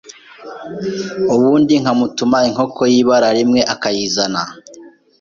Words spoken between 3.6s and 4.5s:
akayizana